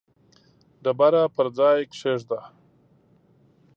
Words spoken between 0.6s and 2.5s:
ډبره پر ځای کښېږده.